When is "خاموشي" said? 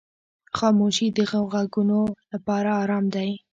0.57-1.07